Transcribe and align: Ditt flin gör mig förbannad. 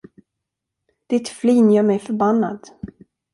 Ditt 1.09 1.29
flin 1.29 1.71
gör 1.71 1.83
mig 1.83 1.99
förbannad. 1.99 2.69